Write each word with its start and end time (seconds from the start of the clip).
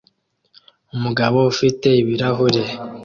Umugabo 0.95 1.37
ufite 1.51 1.87
ibirahure 2.01 2.63